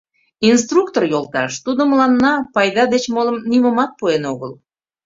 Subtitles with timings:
[0.49, 4.51] Инструктор йолташ, тудо мыланна пайда деч молым нимомат пуэн огыл.